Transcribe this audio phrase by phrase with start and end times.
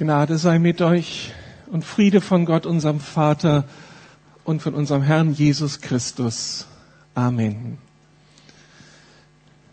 [0.00, 1.32] Gnade sei mit euch
[1.72, 3.64] und Friede von Gott, unserem Vater
[4.44, 6.68] und von unserem Herrn Jesus Christus.
[7.16, 7.78] Amen.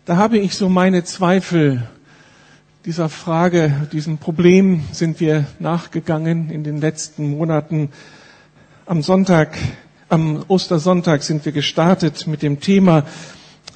[0.04, 1.88] Da habe ich so meine Zweifel
[2.84, 7.90] dieser Frage, diesem Problem sind wir nachgegangen in den letzten Monaten.
[8.84, 9.56] Am Sonntag,
[10.08, 13.04] am Ostersonntag sind wir gestartet mit dem Thema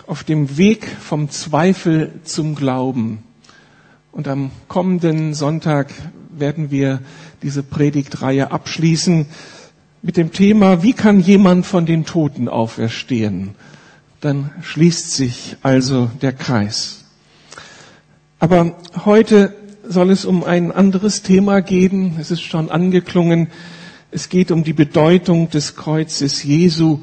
[0.09, 3.23] auf dem Weg vom Zweifel zum Glauben.
[4.11, 5.95] Und am kommenden Sonntag
[6.41, 7.01] werden wir
[7.43, 9.27] diese Predigtreihe abschließen
[10.03, 13.55] mit dem Thema, wie kann jemand von den Toten auferstehen?
[14.21, 17.05] Dann schließt sich also der Kreis.
[18.39, 19.55] Aber heute
[19.87, 22.17] soll es um ein anderes Thema gehen.
[22.19, 23.49] Es ist schon angeklungen.
[24.11, 27.01] Es geht um die Bedeutung des Kreuzes Jesu.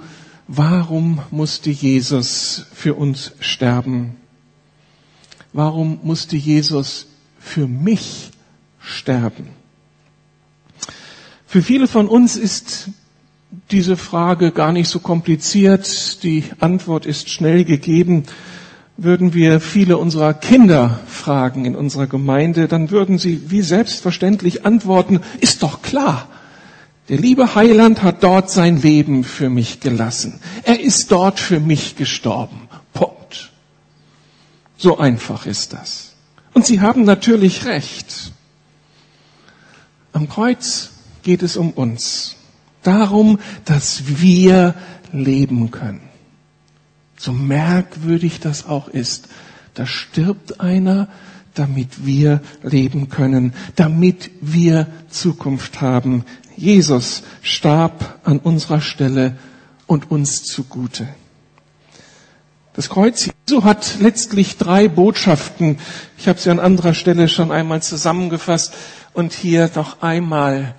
[0.48, 4.16] Warum musste Jesus für uns sterben?
[5.54, 7.08] Warum musste Jesus
[7.40, 8.32] für mich
[8.88, 9.50] sterben?
[11.46, 12.90] Für viele von uns ist
[13.72, 16.24] diese Frage gar nicht so kompliziert.
[16.24, 18.24] Die Antwort ist schnell gegeben.
[18.98, 25.22] Würden wir viele unserer Kinder fragen in unserer Gemeinde, dann würden sie wie selbstverständlich antworten,
[25.40, 26.28] ist doch klar.
[27.08, 30.42] Der liebe Heiland hat dort sein Leben für mich gelassen.
[30.64, 32.68] Er ist dort für mich gestorben.
[32.94, 33.52] Punkt.
[34.78, 36.16] So einfach ist das.
[36.54, 38.34] Und Sie haben natürlich recht.
[40.18, 42.38] Am Kreuz geht es um uns.
[42.82, 44.74] Darum, dass wir
[45.14, 46.02] leben können.
[47.18, 49.28] So merkwürdig das auch ist.
[49.76, 51.08] Da stirbt einer,
[51.54, 56.26] damit wir leben können, damit wir Zukunft haben.
[56.56, 59.38] Jesus starb an unserer Stelle
[59.86, 61.08] und uns zugute.
[62.74, 65.78] Das Kreuz Jesu hat letztlich drei Botschaften.
[66.18, 68.74] Ich habe sie an anderer Stelle schon einmal zusammengefasst
[69.18, 70.76] und hier noch einmal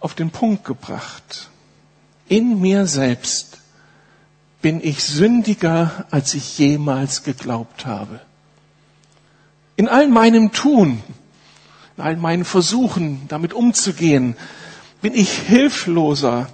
[0.00, 1.48] auf den Punkt gebracht.
[2.26, 3.58] In mir selbst
[4.60, 8.18] bin ich sündiger, als ich jemals geglaubt habe.
[9.76, 11.04] In all meinem Tun,
[11.96, 14.36] in all meinen Versuchen, damit umzugehen,
[15.00, 16.48] bin ich hilfloser,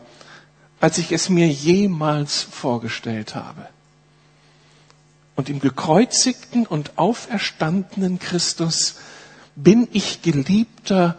[0.78, 3.66] als ich es mir jemals vorgestellt habe.
[5.36, 8.96] Und im gekreuzigten und auferstandenen Christus
[9.56, 11.16] bin ich geliebter,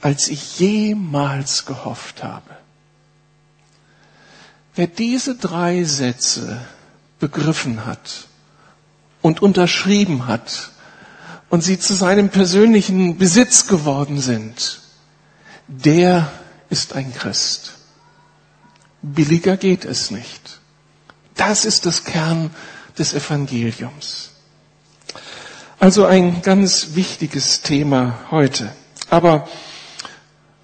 [0.00, 2.50] als ich jemals gehofft habe.
[4.74, 6.60] Wer diese drei Sätze
[7.18, 8.28] begriffen hat
[9.22, 10.70] und unterschrieben hat
[11.48, 14.80] und sie zu seinem persönlichen Besitz geworden sind,
[15.68, 16.30] der
[16.70, 17.74] ist ein Christ.
[19.02, 20.60] Billiger geht es nicht.
[21.34, 22.50] Das ist das Kern
[22.98, 24.33] des Evangeliums.
[25.84, 28.72] Also ein ganz wichtiges Thema heute.
[29.10, 29.46] Aber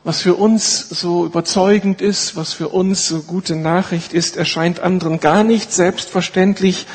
[0.02, 5.20] was für uns so überzeugend ist, was für uns so gute Nachricht ist, erscheint anderen
[5.20, 6.86] gar nicht selbstverständlich.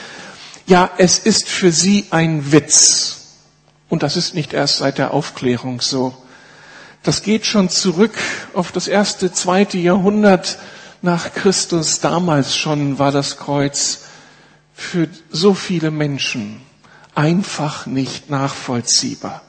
[0.66, 3.36] Ja, es ist für sie ein Witz.
[3.90, 6.18] Und das ist nicht erst seit der Aufklärung so.
[7.04, 8.18] Das geht schon zurück
[8.56, 10.58] auf das erste, zweite Jahrhundert
[11.04, 12.00] nach Christus.
[12.00, 14.06] Damals schon war das Kreuz
[14.74, 16.65] für so viele Menschen
[17.16, 19.42] einfach nicht nachvollziehbar.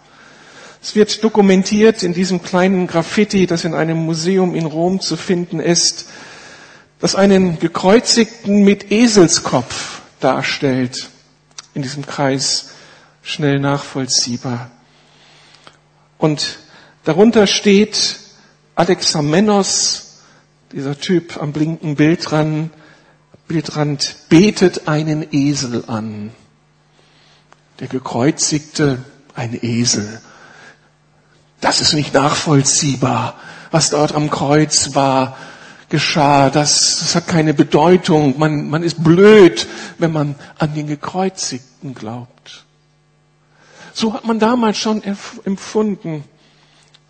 [0.82, 5.58] Es wird dokumentiert in diesem kleinen Graffiti, das in einem Museum in Rom zu finden
[5.58, 6.08] ist,
[7.00, 11.10] das einen gekreuzigten mit Eselskopf darstellt.
[11.74, 12.70] In diesem Kreis
[13.22, 14.70] schnell nachvollziehbar.
[16.18, 16.58] Und
[17.04, 18.20] darunter steht
[18.76, 20.22] Alexamenos,
[20.72, 22.70] dieser Typ am blinken Bildrand,
[23.48, 26.30] Bildrand betet einen Esel an.
[27.80, 29.04] Der gekreuzigte,
[29.34, 30.20] ein Esel.
[31.60, 33.34] Das ist nicht nachvollziehbar,
[33.70, 35.36] was dort am Kreuz war,
[35.88, 36.50] geschah.
[36.50, 38.38] Das, das hat keine Bedeutung.
[38.38, 39.66] Man, man ist blöd,
[39.98, 42.64] wenn man an den Gekreuzigten glaubt.
[43.92, 46.24] So hat man damals schon empfunden.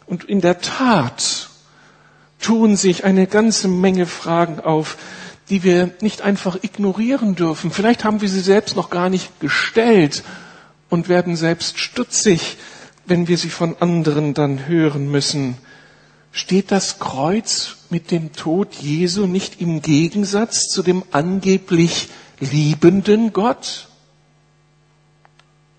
[0.06, 1.48] Und in der Tat
[2.40, 4.96] tun sich eine ganze Menge Fragen auf,
[5.48, 7.70] die wir nicht einfach ignorieren dürfen.
[7.70, 10.22] Vielleicht haben wir sie selbst noch gar nicht gestellt
[10.88, 12.56] und werden selbst stutzig,
[13.06, 15.56] wenn wir sie von anderen dann hören müssen.
[16.32, 22.08] Steht das Kreuz mit dem Tod Jesu nicht im Gegensatz zu dem angeblich
[22.40, 23.88] liebenden Gott?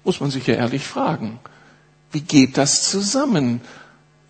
[0.03, 1.39] Muss man sich ja ehrlich fragen.
[2.11, 3.61] Wie geht das zusammen?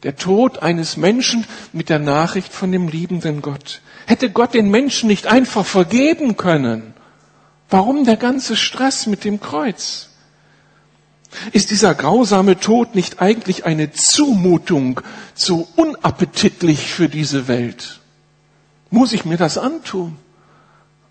[0.03, 3.81] Der Tod eines Menschen mit der Nachricht von dem liebenden Gott.
[4.05, 6.93] Hätte Gott den Menschen nicht einfach vergeben können?
[7.69, 10.06] Warum der ganze Stress mit dem Kreuz?
[11.51, 15.01] Ist dieser grausame Tod nicht eigentlich eine Zumutung,
[15.35, 17.99] so unappetitlich für diese Welt?
[18.89, 20.17] Muss ich mir das antun?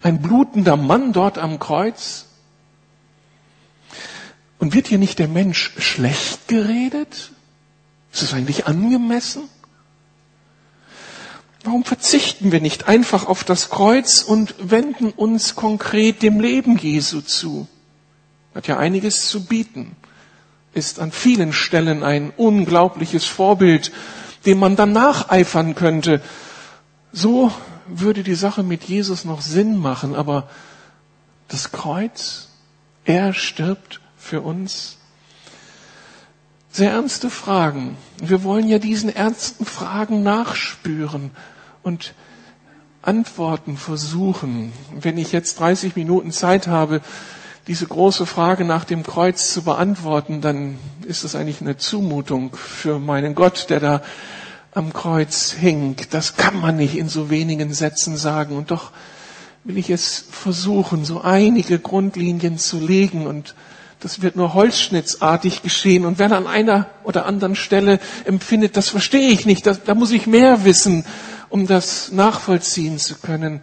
[0.02, 2.26] Ein blutender Mann dort am Kreuz?
[4.58, 7.32] Und wird hier nicht der Mensch schlecht geredet?
[8.12, 9.42] Ist es eigentlich angemessen?
[11.62, 17.20] Warum verzichten wir nicht einfach auf das Kreuz und wenden uns konkret dem Leben Jesu
[17.20, 17.66] zu?
[18.54, 19.96] Hat ja einiges zu bieten,
[20.76, 23.92] ist an vielen Stellen ein unglaubliches Vorbild,
[24.44, 26.20] dem man dann nacheifern könnte.
[27.12, 27.50] So
[27.88, 30.48] würde die Sache mit Jesus noch Sinn machen, aber
[31.48, 32.48] das Kreuz,
[33.04, 34.98] er stirbt für uns.
[36.70, 37.96] Sehr ernste Fragen.
[38.20, 41.30] Wir wollen ja diesen ernsten Fragen nachspüren
[41.82, 42.12] und
[43.00, 44.72] Antworten versuchen.
[44.92, 47.00] Wenn ich jetzt 30 Minuten Zeit habe,
[47.66, 52.98] diese große Frage nach dem Kreuz zu beantworten, dann ist es eigentlich eine Zumutung für
[52.98, 54.02] meinen Gott, der da
[54.72, 56.14] am Kreuz hängt.
[56.14, 58.56] Das kann man nicht in so wenigen Sätzen sagen.
[58.56, 58.92] Und doch
[59.64, 63.54] will ich es versuchen, so einige Grundlinien zu legen und
[64.00, 66.04] das wird nur holzschnittsartig geschehen.
[66.04, 70.10] Und wer an einer oder anderen Stelle empfindet, das verstehe ich nicht, das, da muss
[70.10, 71.04] ich mehr wissen,
[71.48, 73.62] um das nachvollziehen zu können,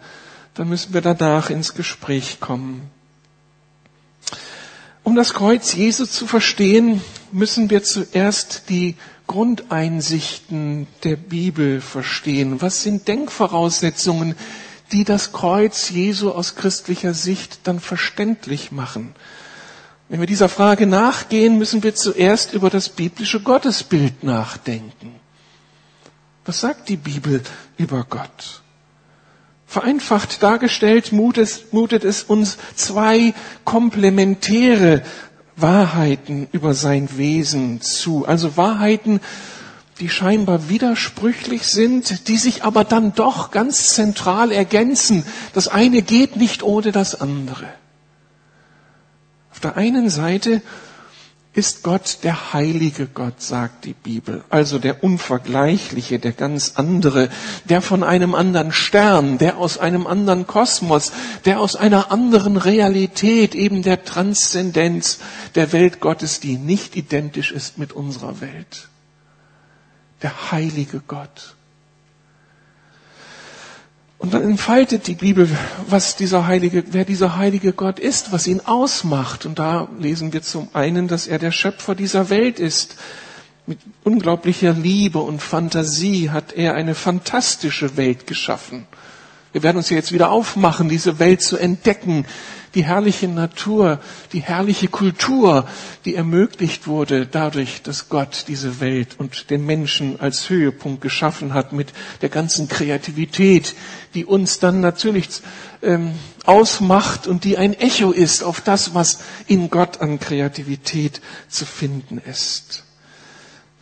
[0.54, 2.90] dann müssen wir danach ins Gespräch kommen.
[5.04, 8.96] Um das Kreuz Jesu zu verstehen, müssen wir zuerst die
[9.26, 12.62] Grundeinsichten der Bibel verstehen.
[12.62, 14.34] Was sind Denkvoraussetzungen,
[14.92, 19.14] die das Kreuz Jesu aus christlicher Sicht dann verständlich machen?
[20.08, 25.16] Wenn wir dieser Frage nachgehen, müssen wir zuerst über das biblische Gottesbild nachdenken.
[26.46, 27.42] Was sagt die Bibel
[27.76, 28.63] über Gott?
[29.66, 33.34] Vereinfacht dargestellt mutet, es uns zwei
[33.64, 35.02] komplementäre
[35.56, 38.26] Wahrheiten über sein Wesen zu.
[38.26, 39.20] Also Wahrheiten,
[40.00, 45.24] die scheinbar widersprüchlich sind, die sich aber dann doch ganz zentral ergänzen.
[45.52, 47.66] Das eine geht nicht ohne das andere.
[49.52, 50.62] Auf der einen Seite
[51.54, 57.28] ist Gott der heilige Gott, sagt die Bibel, also der unvergleichliche, der ganz andere,
[57.64, 61.12] der von einem anderen Stern, der aus einem anderen Kosmos,
[61.44, 65.20] der aus einer anderen Realität, eben der Transzendenz
[65.54, 68.88] der Welt Gottes, die nicht identisch ist mit unserer Welt.
[70.22, 71.54] Der heilige Gott.
[74.24, 75.50] Und dann entfaltet die Bibel,
[75.86, 79.44] was dieser heilige, wer dieser heilige Gott ist, was ihn ausmacht.
[79.44, 82.96] Und da lesen wir zum einen, dass er der Schöpfer dieser Welt ist.
[83.66, 88.86] Mit unglaublicher Liebe und Fantasie hat er eine fantastische Welt geschaffen.
[89.52, 92.24] Wir werden uns jetzt wieder aufmachen, diese Welt zu entdecken,
[92.74, 94.00] die herrliche Natur,
[94.32, 95.66] die herrliche Kultur,
[96.04, 101.72] die ermöglicht wurde dadurch, dass Gott diese Welt und den Menschen als Höhepunkt geschaffen hat
[101.72, 101.92] mit
[102.22, 103.74] der ganzen Kreativität,
[104.14, 105.28] die uns dann natürlich
[105.82, 106.12] ähm,
[106.44, 112.18] ausmacht und die ein Echo ist auf das, was in Gott an Kreativität zu finden
[112.18, 112.83] ist.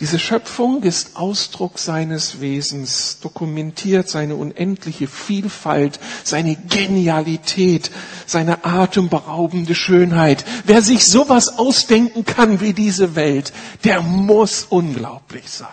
[0.02, 7.88] Diese Schöpfung ist Ausdruck seines Wesens, dokumentiert seine unendliche Vielfalt, seine Genialität,
[8.26, 10.44] seine atemberaubende Schönheit.
[10.66, 13.52] Wer sich sowas ausdenken kann wie diese Welt,
[13.84, 15.68] der muss unglaublich sein.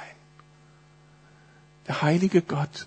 [1.88, 2.86] Der heilige Gott,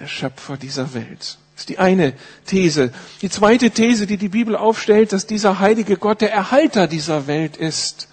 [0.00, 1.38] der Schöpfer dieser Welt.
[1.54, 2.14] Das ist die eine
[2.46, 2.92] These.
[3.22, 7.56] Die zweite These, die die Bibel aufstellt, dass dieser heilige Gott der Erhalter dieser Welt
[7.56, 8.08] ist.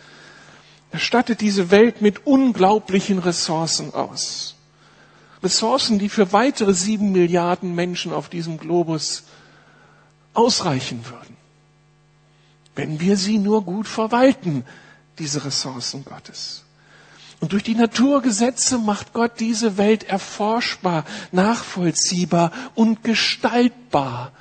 [0.91, 4.55] Er stattet diese Welt mit unglaublichen Ressourcen aus.
[5.41, 9.23] Ressourcen, die für weitere sieben Milliarden Menschen auf diesem Globus
[10.33, 11.37] ausreichen würden.
[12.75, 14.65] Wenn wir sie nur gut verwalten,
[15.17, 16.63] diese Ressourcen Gottes.
[17.39, 24.31] Und durch die Naturgesetze macht Gott diese Welt erforschbar, nachvollziehbar und gestaltbar.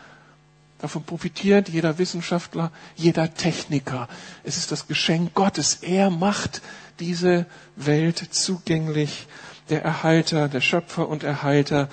[0.80, 4.08] Davon profitiert jeder Wissenschaftler, jeder Techniker.
[4.44, 5.78] Es ist das Geschenk Gottes.
[5.82, 6.62] Er macht
[7.00, 7.46] diese
[7.76, 9.26] Welt zugänglich.
[9.68, 11.88] Der Erhalter, der Schöpfer und Erhalter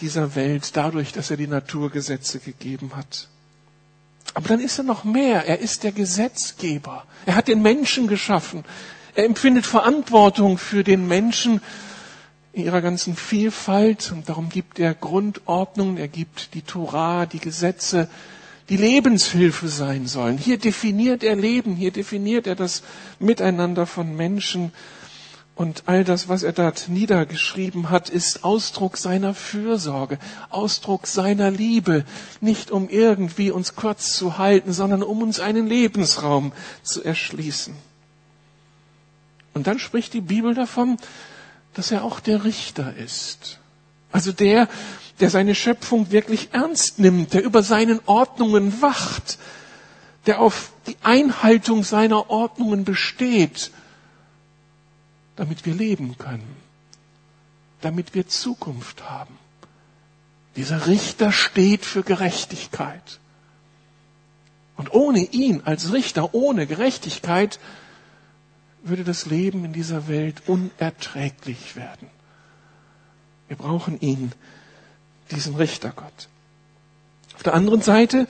[0.00, 3.28] dieser Welt, dadurch, dass er die Naturgesetze gegeben hat.
[4.32, 5.46] Aber dann ist er noch mehr.
[5.46, 7.04] Er ist der Gesetzgeber.
[7.26, 8.64] Er hat den Menschen geschaffen.
[9.14, 11.60] Er empfindet Verantwortung für den Menschen
[12.54, 18.08] in ihrer ganzen Vielfalt und darum gibt er Grundordnungen, er gibt die Torah, die Gesetze,
[18.68, 20.38] die Lebenshilfe sein sollen.
[20.38, 22.82] Hier definiert er Leben, hier definiert er das
[23.18, 24.72] Miteinander von Menschen
[25.56, 30.18] und all das, was er dort niedergeschrieben hat, ist Ausdruck seiner Fürsorge,
[30.50, 32.04] Ausdruck seiner Liebe,
[32.40, 37.74] nicht um irgendwie uns kurz zu halten, sondern um uns einen Lebensraum zu erschließen.
[39.54, 40.96] Und dann spricht die Bibel davon,
[41.74, 43.58] dass er auch der Richter ist.
[44.12, 44.68] Also der,
[45.20, 49.38] der seine Schöpfung wirklich ernst nimmt, der über seinen Ordnungen wacht,
[50.26, 53.70] der auf die Einhaltung seiner Ordnungen besteht,
[55.36, 56.56] damit wir leben können,
[57.80, 59.36] damit wir Zukunft haben.
[60.56, 63.18] Dieser Richter steht für Gerechtigkeit.
[64.76, 67.58] Und ohne ihn als Richter, ohne Gerechtigkeit,
[68.84, 72.08] würde das Leben in dieser Welt unerträglich werden.
[73.48, 74.32] Wir brauchen ihn,
[75.30, 76.28] diesen Richtergott.
[77.34, 78.28] Auf der anderen Seite,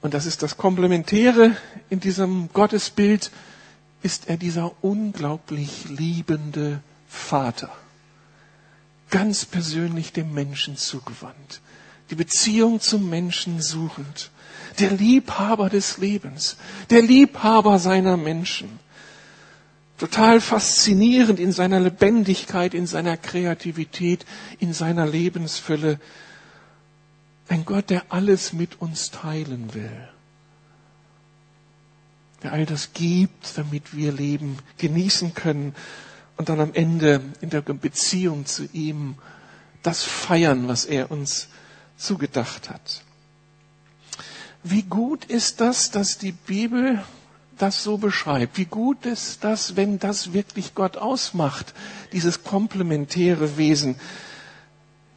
[0.00, 1.56] und das ist das Komplementäre
[1.90, 3.30] in diesem Gottesbild,
[4.02, 7.70] ist er dieser unglaublich liebende Vater.
[9.10, 11.60] Ganz persönlich dem Menschen zugewandt.
[12.08, 14.30] Die Beziehung zum Menschen suchend.
[14.78, 16.56] Der Liebhaber des Lebens.
[16.88, 18.78] Der Liebhaber seiner Menschen
[20.00, 24.24] total faszinierend in seiner Lebendigkeit, in seiner Kreativität,
[24.58, 26.00] in seiner Lebensfülle.
[27.48, 30.08] Ein Gott, der alles mit uns teilen will.
[32.42, 35.74] Der all das gibt, damit wir Leben genießen können
[36.38, 39.16] und dann am Ende in der Beziehung zu ihm
[39.82, 41.48] das feiern, was er uns
[41.98, 43.02] zugedacht hat.
[44.62, 47.02] Wie gut ist das, dass die Bibel
[47.60, 48.56] das so beschreibt.
[48.56, 51.74] Wie gut ist das, wenn das wirklich Gott ausmacht,
[52.12, 53.96] dieses komplementäre Wesen.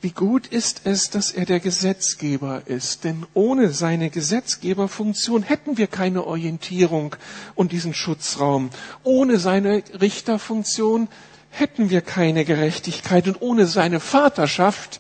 [0.02, 5.88] Wie gut ist es, dass er der Gesetzgeber ist, denn ohne seine Gesetzgeberfunktion hätten wir
[5.88, 7.16] keine Orientierung
[7.56, 8.70] und diesen Schutzraum.
[9.04, 11.08] Ohne seine Richterfunktion
[11.52, 15.00] hätten wir keine Gerechtigkeit und ohne seine Vaterschaft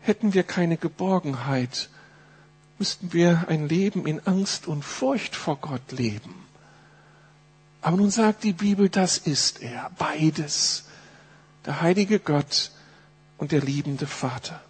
[0.00, 1.90] hätten wir keine Geborgenheit.
[2.78, 6.45] Müssten wir ein Leben in Angst und Furcht vor Gott leben.
[7.86, 10.86] Aber nun sagt die Bibel, das ist er, beides.
[11.66, 12.72] Der heilige Gott
[13.38, 14.60] und der liebende Vater.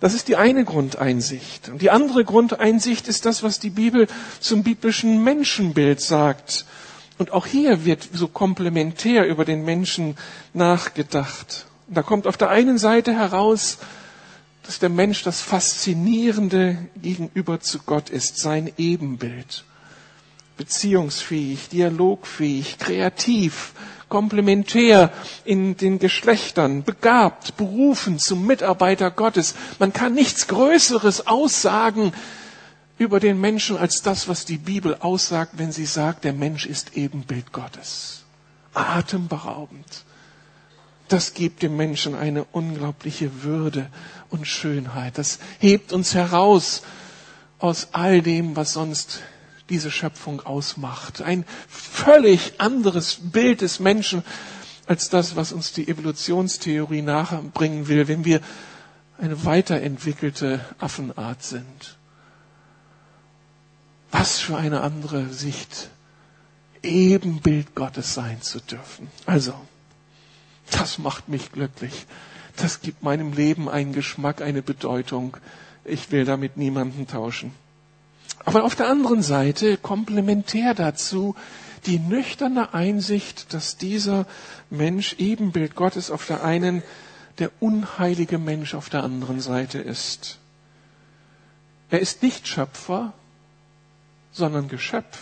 [0.00, 1.70] Das ist die eine Grundeinsicht.
[1.70, 4.06] Und die andere Grundeinsicht ist das, was die Bibel
[4.38, 6.66] zum biblischen Menschenbild sagt.
[7.16, 10.18] Und auch hier wird so komplementär über den Menschen
[10.52, 11.64] nachgedacht.
[11.88, 13.78] Und da kommt auf der einen Seite heraus,
[14.64, 19.64] dass der Mensch das Faszinierende gegenüber zu Gott ist, sein Ebenbild
[20.56, 23.72] beziehungsfähig, dialogfähig, kreativ,
[24.08, 25.12] komplementär
[25.44, 29.54] in den Geschlechtern, begabt, berufen zum Mitarbeiter Gottes.
[29.78, 32.12] Man kann nichts Größeres aussagen
[32.96, 36.96] über den Menschen als das, was die Bibel aussagt, wenn sie sagt, der Mensch ist
[36.96, 38.22] Ebenbild Gottes.
[38.72, 40.04] Atemberaubend.
[41.08, 43.88] Das gibt dem Menschen eine unglaubliche Würde
[44.30, 45.18] und Schönheit.
[45.18, 46.82] Das hebt uns heraus
[47.58, 49.20] aus all dem, was sonst
[49.70, 51.22] diese Schöpfung ausmacht.
[51.22, 54.22] Ein völlig anderes Bild des Menschen
[54.86, 58.40] als das, was uns die Evolutionstheorie nachbringen will, wenn wir
[59.18, 61.96] eine weiterentwickelte Affenart sind.
[64.10, 65.90] Was für eine andere Sicht,
[66.82, 69.08] Ebenbild Gottes sein zu dürfen.
[69.24, 69.54] Also,
[70.70, 72.06] das macht mich glücklich.
[72.56, 75.36] Das gibt meinem Leben einen Geschmack, eine Bedeutung.
[75.84, 77.52] Ich will damit niemanden tauschen.
[78.44, 81.34] Aber auf der anderen Seite komplementär dazu
[81.86, 84.26] die nüchterne Einsicht, dass dieser
[84.70, 86.82] Mensch Ebenbild Gottes auf der einen,
[87.38, 90.38] der unheilige Mensch auf der anderen Seite ist.
[91.90, 93.12] Er ist nicht Schöpfer,
[94.32, 95.18] sondern Geschöpf.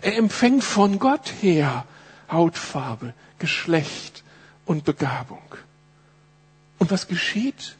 [0.00, 1.84] Er empfängt von Gott her
[2.30, 4.22] Hautfarbe, Geschlecht
[4.66, 5.42] und Begabung.
[6.78, 7.77] Und was geschieht?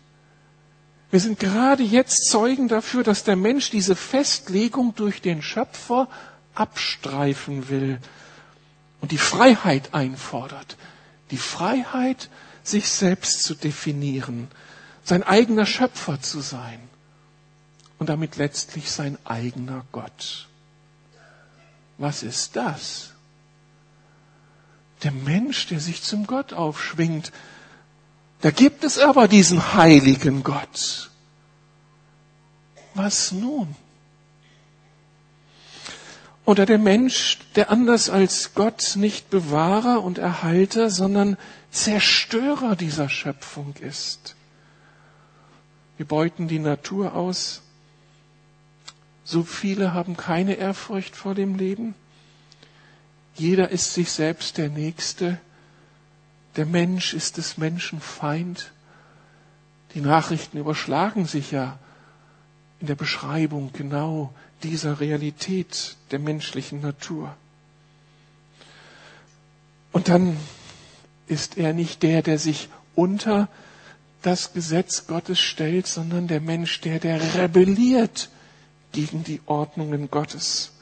[1.11, 6.09] Wir sind gerade jetzt Zeugen dafür, dass der Mensch diese Festlegung durch den Schöpfer
[6.55, 7.99] abstreifen will
[9.01, 10.77] und die Freiheit einfordert.
[11.31, 12.29] Die Freiheit,
[12.63, 14.49] sich selbst zu definieren,
[15.03, 16.79] sein eigener Schöpfer zu sein
[17.99, 20.49] und damit letztlich sein eigener Gott.
[21.97, 23.13] Was ist das?
[25.03, 27.33] Der Mensch, der sich zum Gott aufschwingt,
[28.41, 31.11] da gibt es aber diesen heiligen Gott.
[32.95, 33.75] Was nun?
[36.45, 41.37] Oder der Mensch, der anders als Gott nicht Bewahrer und Erhalter, sondern
[41.71, 44.35] Zerstörer dieser Schöpfung ist.
[45.99, 47.61] Wir beuten die Natur aus.
[49.25, 51.95] So viele haben keine Ehrfurcht vor dem Leben.
[53.35, 55.39] Jeder ist sich selbst der Nächste.
[56.59, 58.73] Der Mensch ist des Menschen Feind.
[59.95, 61.79] Die Nachrichten überschlagen sich ja
[62.81, 64.35] in der Beschreibung genau
[64.65, 67.35] dieser Realität der menschlichen Natur.
[70.09, 70.37] dann
[71.29, 73.49] ist er nicht der, der sich unter
[74.23, 78.31] das Gesetz Gottes stellt, sondern der Mensch, der, der rebelliert
[78.91, 80.73] gegen die Ordnungen Gottes.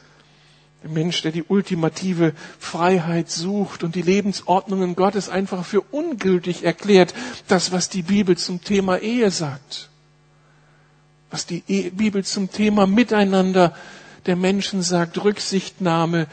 [0.86, 7.12] Der Mensch, der die ultimative Freiheit sucht und die Lebensordnungen Gottes einfach für ungültig erklärt,
[7.48, 9.90] das, was die Bibel zum Thema Ehe sagt,
[11.28, 13.74] was die e-, Bibel zum Thema Miteinander
[14.26, 16.28] der Menschen sagt, Rücksichtnahme,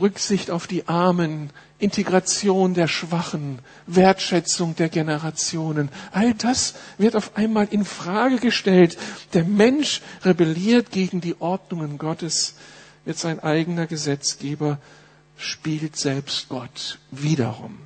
[0.00, 1.50] Rücksicht auf die Armen,
[1.80, 5.88] Integration der Schwachen, Wertschätzung der Generationen.
[6.12, 8.96] All das wird auf einmal in Frage gestellt.
[9.32, 12.54] Der Mensch rebelliert gegen die Ordnungen Gottes
[13.08, 14.78] wird sein eigener Gesetzgeber,
[15.38, 17.78] spielt selbst Gott wiederum.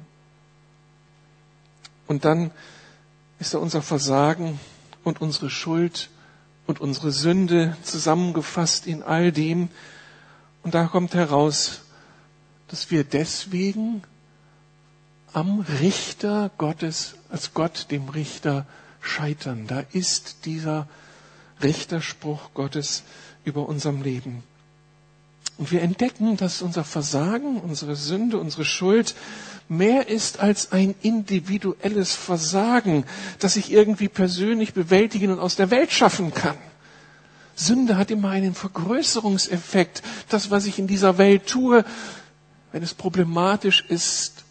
[2.08, 2.50] Und dann
[3.38, 4.58] ist er unser Versagen
[5.04, 6.10] und unsere Schuld
[6.66, 9.68] und unsere Sünde zusammengefasst in all dem.
[10.64, 11.82] Und da kommt heraus,
[12.66, 14.02] dass wir deswegen
[15.32, 18.66] am Richter Gottes, als Gott dem Richter
[19.00, 19.68] scheitern.
[19.68, 20.88] Da ist dieser
[21.62, 23.04] Richterspruch Gottes
[23.44, 24.42] über unserem Leben.
[25.58, 29.14] Und wir entdecken, dass unser Versagen, unsere Sünde, unsere Schuld
[29.68, 33.04] mehr ist als ein individuelles Versagen,
[33.38, 36.56] das ich irgendwie persönlich bewältigen und aus der Welt schaffen kann.
[37.54, 40.02] Sünde hat immer einen Vergrößerungseffekt.
[40.28, 41.84] Das, was ich in dieser Welt tue,
[42.72, 44.44] wenn es problematisch ist,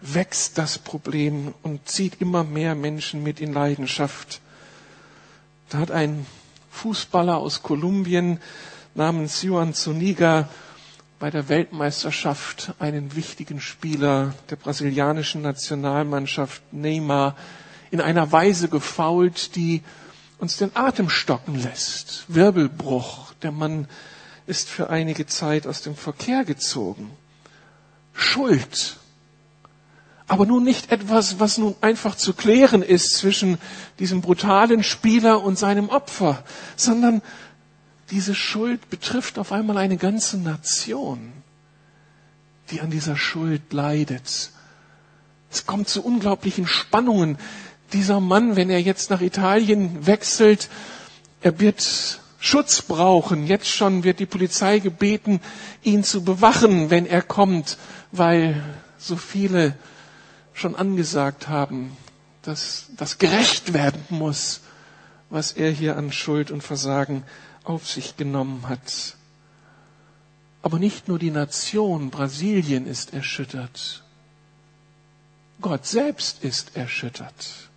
[0.00, 4.40] wächst das Problem und zieht immer mehr Menschen mit in Leidenschaft.
[5.68, 6.26] Da hat ein
[6.70, 8.40] Fußballer aus Kolumbien
[8.94, 10.48] namens Juan Zuniga
[11.18, 17.36] bei der Weltmeisterschaft einen wichtigen Spieler der brasilianischen Nationalmannschaft Neymar
[17.90, 19.82] in einer Weise gefault, die
[20.38, 22.24] uns den Atem stocken lässt.
[22.28, 23.32] Wirbelbruch.
[23.42, 23.86] Der Mann
[24.46, 27.10] ist für einige Zeit aus dem Verkehr gezogen.
[28.12, 28.96] Schuld.
[30.26, 33.58] Aber nun nicht etwas, was nun einfach zu klären ist zwischen
[33.98, 36.42] diesem brutalen Spieler und seinem Opfer,
[36.76, 37.22] sondern
[38.12, 41.32] diese Schuld betrifft auf einmal eine ganze Nation,
[42.70, 44.50] die an dieser Schuld leidet.
[45.50, 47.38] Es kommt zu unglaublichen Spannungen.
[47.94, 50.68] Dieser Mann, wenn er jetzt nach Italien wechselt,
[51.40, 53.46] er wird Schutz brauchen.
[53.46, 55.40] Jetzt schon wird die Polizei gebeten,
[55.82, 57.78] ihn zu bewachen, wenn er kommt,
[58.10, 58.62] weil
[58.98, 59.74] so viele
[60.52, 61.96] schon angesagt haben,
[62.42, 64.60] dass das gerecht werden muss,
[65.30, 67.22] was er hier an Schuld und Versagen
[67.64, 69.16] auf sich genommen hat.
[70.62, 74.04] Aber nicht nur die Nation Brasilien ist erschüttert.
[75.60, 77.68] Gott selbst ist erschüttert.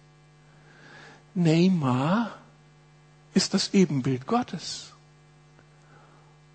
[1.33, 2.31] Neymar
[3.33, 4.93] ist das Ebenbild Gottes.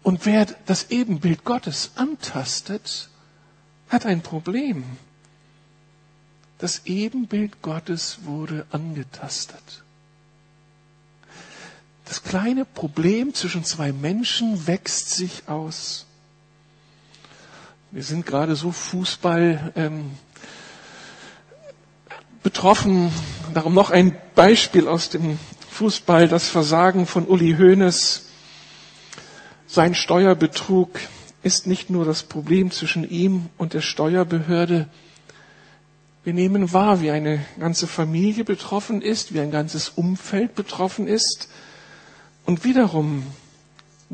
[0.03, 3.11] Und wer das Ebenbild Gottes antastet,
[3.89, 4.85] hat ein Problem.
[6.59, 9.85] Das Ebenbild Gottes wurde angetastet.
[12.11, 16.07] Das kleine Problem zwischen zwei Menschen wächst sich aus.
[17.93, 20.11] Wir sind gerade so Fußball ähm,
[22.43, 23.13] betroffen.
[23.55, 25.39] Darum noch ein Beispiel aus dem
[25.71, 28.23] Fußball, das Versagen von Uli Hoeneß.
[29.69, 30.91] Sein Steuerbetrug
[31.45, 34.89] ist nicht nur das Problem zwischen ihm und der Steuerbehörde.
[36.25, 41.49] Wir nehmen wahr, wie eine ganze Familie betroffen ist, wie ein ganzes Umfeld betroffen ist.
[42.45, 43.27] Und wiederum,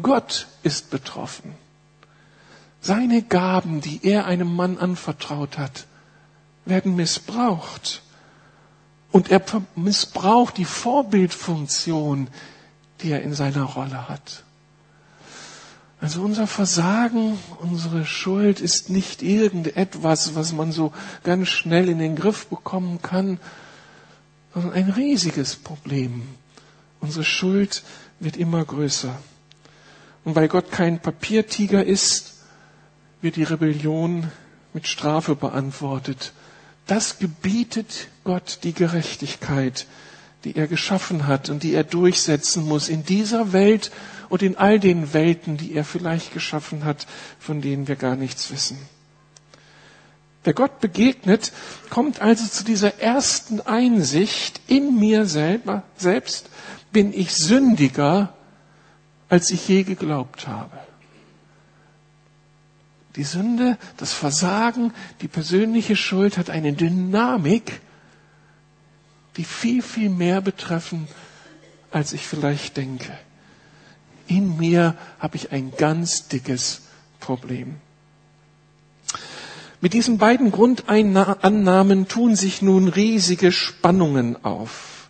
[0.01, 1.55] Gott ist betroffen.
[2.81, 5.87] Seine Gaben, die er einem Mann anvertraut hat,
[6.65, 8.03] werden missbraucht.
[9.11, 9.43] Und er
[9.75, 12.29] missbraucht die Vorbildfunktion,
[13.01, 14.45] die er in seiner Rolle hat.
[16.01, 20.93] Also unser Versagen, unsere Schuld ist nicht irgendetwas, was man so
[21.25, 23.41] ganz schnell in den Griff bekommen kann,
[24.53, 26.29] sondern ein riesiges Problem.
[27.01, 27.83] Unsere Schuld
[28.21, 29.17] wird immer größer.
[30.25, 32.35] Und weil Gott kein Papiertiger ist,
[33.21, 34.31] wird die Rebellion
[34.73, 36.33] mit Strafe beantwortet.
[36.87, 39.87] Das gebietet Gott die Gerechtigkeit,
[40.45, 43.91] die er geschaffen hat und die er durchsetzen muss in dieser Welt
[44.29, 47.07] und in all den Welten, die er vielleicht geschaffen hat,
[47.39, 48.79] von denen wir gar nichts wissen.
[50.47, 51.53] Wer Gott begegnet,
[51.91, 56.51] kommt also zu dieser ersten Einsicht in mir selber, selbst,
[56.93, 58.33] bin ich sündiger,
[59.29, 60.79] als ich je geglaubt habe.
[63.17, 67.81] Die Sünde, das Versagen, die persönliche Schuld hat eine Dynamik,
[69.37, 71.09] die viel, viel mehr betreffen,
[71.91, 73.19] als ich vielleicht denke.
[74.29, 76.83] In mir habe ich ein ganz dickes
[77.19, 77.81] Problem.
[79.81, 85.09] Mit diesen beiden Grundannahmen tun sich nun riesige Spannungen auf.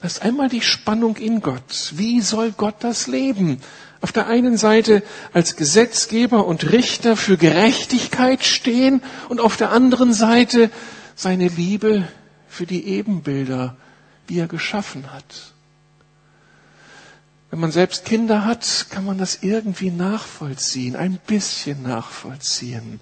[0.00, 1.92] Das ist einmal die Spannung in Gott.
[1.96, 3.62] Wie soll Gott das leben?
[4.02, 10.12] Auf der einen Seite als Gesetzgeber und Richter für Gerechtigkeit stehen und auf der anderen
[10.12, 10.70] Seite
[11.14, 12.06] seine Liebe
[12.48, 13.76] für die Ebenbilder,
[14.28, 15.54] die er geschaffen hat.
[17.50, 23.00] Wenn man selbst Kinder hat, kann man das irgendwie nachvollziehen, ein bisschen nachvollziehen.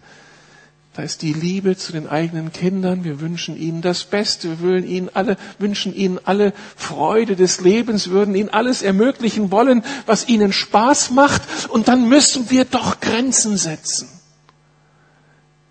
[0.94, 3.02] Da ist die Liebe zu den eigenen Kindern.
[3.02, 4.60] Wir wünschen ihnen das Beste.
[4.60, 10.28] Wir ihnen alle, wünschen ihnen alle Freude des Lebens, würden ihnen alles ermöglichen wollen, was
[10.28, 11.70] ihnen Spaß macht.
[11.70, 14.06] Und dann müssen wir doch Grenzen setzen.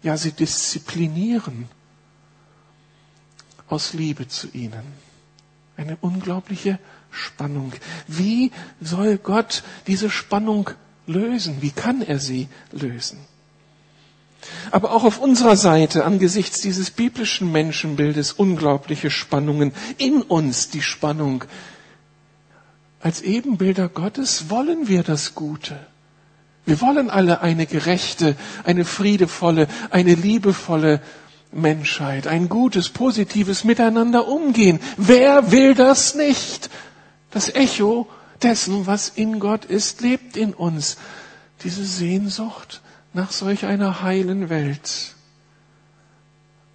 [0.01, 1.67] Ja, sie disziplinieren
[3.67, 4.83] aus Liebe zu ihnen.
[5.77, 6.79] Eine unglaubliche
[7.11, 7.73] Spannung.
[8.07, 10.71] Wie soll Gott diese Spannung
[11.05, 11.61] lösen?
[11.61, 13.19] Wie kann er sie lösen?
[14.71, 19.73] Aber auch auf unserer Seite angesichts dieses biblischen Menschenbildes unglaubliche Spannungen.
[19.97, 21.43] In uns die Spannung.
[22.99, 25.79] Als Ebenbilder Gottes wollen wir das Gute.
[26.65, 31.01] Wir wollen alle eine gerechte, eine friedevolle, eine liebevolle
[31.51, 34.79] Menschheit, ein gutes, positives Miteinander umgehen.
[34.97, 36.69] Wer will das nicht?
[37.31, 38.07] Das Echo
[38.43, 40.97] dessen, was in Gott ist, lebt in uns.
[41.63, 42.81] Diese Sehnsucht
[43.13, 45.15] nach solch einer heilen Welt.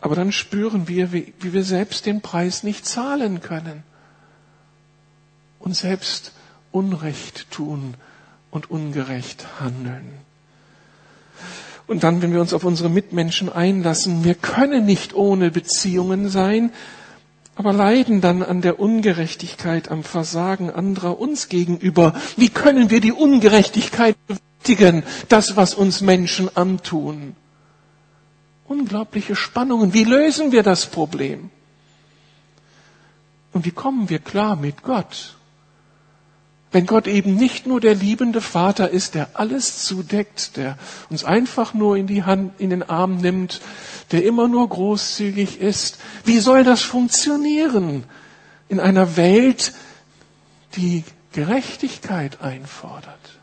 [0.00, 3.82] Aber dann spüren wir, wie, wie wir selbst den Preis nicht zahlen können
[5.58, 6.32] und selbst
[6.70, 7.94] Unrecht tun
[8.50, 10.06] und ungerecht handeln.
[11.86, 16.70] Und dann, wenn wir uns auf unsere Mitmenschen einlassen, wir können nicht ohne Beziehungen sein,
[17.54, 22.12] aber leiden dann an der Ungerechtigkeit, am Versagen anderer uns gegenüber.
[22.36, 24.16] Wie können wir die Ungerechtigkeit
[24.66, 27.36] bewältigen, das, was uns Menschen antun?
[28.66, 29.94] Unglaubliche Spannungen.
[29.94, 31.50] Wie lösen wir das Problem?
[33.52, 35.36] Und wie kommen wir klar mit Gott?
[36.72, 40.76] Wenn Gott eben nicht nur der liebende Vater ist, der alles zudeckt, der
[41.08, 43.60] uns einfach nur in die Hand, in den Arm nimmt,
[44.10, 48.04] der immer nur großzügig ist, wie soll das funktionieren
[48.68, 49.72] in einer Welt,
[50.74, 53.36] die Gerechtigkeit einfordert?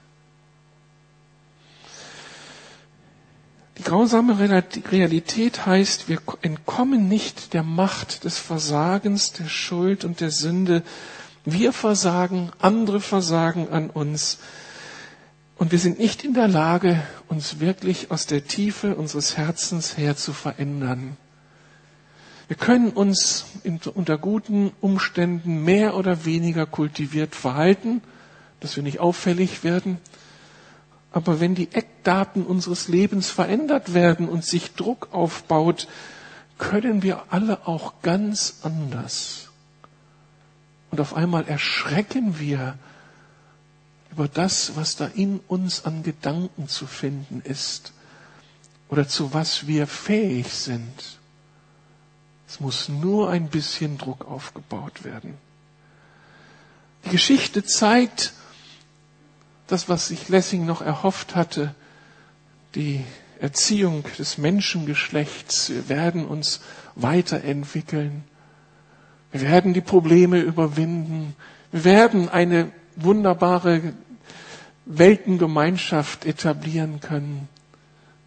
[3.78, 10.30] Die grausame Realität heißt, wir entkommen nicht der Macht des Versagens, der Schuld und der
[10.30, 10.84] Sünde,
[11.44, 14.38] wir versagen, andere versagen an uns.
[15.58, 20.16] Und wir sind nicht in der Lage, uns wirklich aus der Tiefe unseres Herzens her
[20.16, 21.18] zu verändern.
[22.48, 23.46] Wir können uns
[23.96, 28.02] unter guten Umständen mehr oder weniger kultiviert verhalten,
[28.60, 29.98] dass wir nicht auffällig werden.
[31.14, 35.88] Aber wenn die Eckdaten unseres Lebens verändert werden und sich Druck aufbaut,
[36.58, 39.50] können wir alle auch ganz anders.
[40.92, 42.78] Und auf einmal erschrecken wir
[44.12, 47.94] über das, was da in uns an Gedanken zu finden ist
[48.90, 51.18] oder zu was wir fähig sind.
[52.48, 55.34] Es muss nur ein bisschen Druck aufgebaut werden.
[57.06, 58.34] Die Geschichte zeigt
[59.68, 61.74] das, was sich Lessing noch erhofft hatte,
[62.76, 63.04] die
[63.40, 65.70] Erziehung des Menschengeschlechts.
[65.70, 66.62] Wir werden uns
[66.96, 68.24] weiterentwickeln.
[69.32, 71.36] Wir werden die Probleme überwinden.
[71.72, 73.94] Wir werden eine wunderbare
[74.86, 77.48] Weltengemeinschaft etablieren können.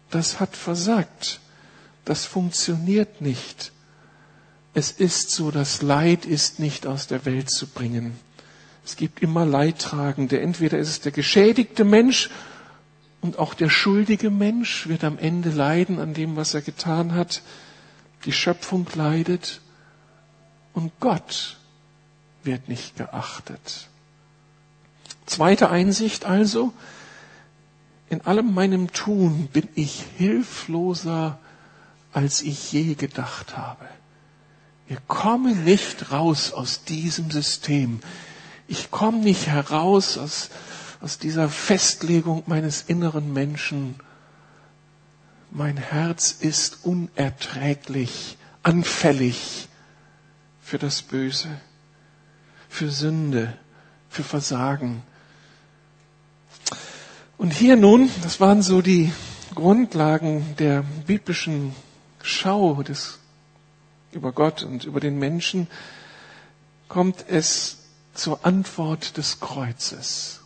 [0.09, 1.39] Das hat versagt.
[2.05, 3.71] Das funktioniert nicht.
[4.73, 8.19] Es ist so, das Leid ist nicht aus der Welt zu bringen.
[8.87, 10.39] Es gibt immer Leidtragende.
[10.39, 12.29] Entweder ist es der geschädigte Mensch
[13.19, 17.41] und auch der schuldige Mensch wird am Ende leiden an dem, was er getan hat.
[18.23, 19.59] Die Schöpfung leidet
[20.71, 21.57] und Gott
[22.45, 23.89] wird nicht geachtet.
[25.25, 26.71] Zweite Einsicht also,
[28.09, 31.39] in allem meinem Tun bin ich hilfloser,
[32.13, 33.85] als ich je gedacht habe.
[34.87, 37.99] Wir kommen nicht raus aus diesem System.
[38.67, 40.49] Ich komme nicht heraus aus,
[41.01, 43.95] aus dieser Festlegung meines inneren Menschen.
[45.51, 49.69] Mein Herz ist unerträglich, anfällig
[50.61, 51.47] für das Böse,
[52.67, 53.53] für Sünde,
[54.09, 55.01] für Versagen.
[57.37, 59.13] Und hier nun, das waren so die
[59.55, 61.73] Grundlagen der biblischen
[62.21, 63.19] Schau des,
[64.11, 65.67] über Gott und über den Menschen,
[66.89, 67.76] kommt es
[68.17, 70.41] zur Antwort des Kreuzes.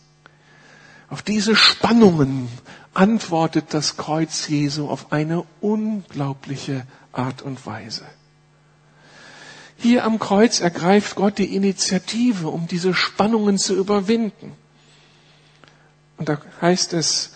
[1.08, 2.48] Auf diese Spannungen
[2.94, 8.04] antwortet das Kreuz Jesu auf eine unglaubliche Art und Weise.
[9.76, 14.52] Hier am Kreuz ergreift Gott die Initiative, um diese Spannungen zu überwinden.
[16.18, 17.32] Und da heißt es,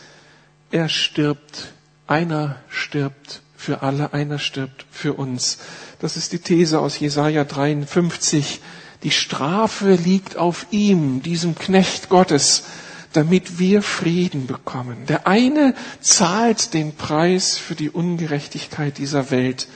[0.70, 1.72] er stirbt,
[2.06, 5.58] einer stirbt für alle, einer stirbt für uns.
[5.98, 8.60] Das ist die These aus Jesaja 53.
[9.02, 12.64] Die Strafe liegt auf ihm, diesem Knecht Gottes,
[13.12, 15.06] damit wir Frieden bekommen.
[15.06, 19.68] Der eine zahlt den Preis für die Ungerechtigkeit dieser Welt.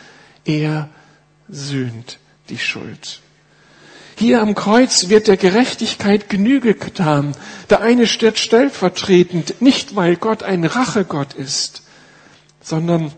[0.45, 0.89] Er
[1.49, 3.21] sühnt die Schuld.
[4.17, 7.35] Hier am Kreuz wird der Gerechtigkeit Genüge getan.
[7.71, 11.83] Der eine stirbt stellvertretend, nicht weil Gott ein Rachegott ist,
[12.61, 13.13] sondern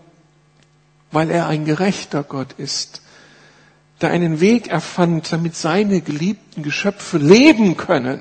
[1.11, 3.02] weil er ein gerechter Gott ist,
[4.03, 8.21] der einen Weg erfand, damit seine geliebten Geschöpfe leben können.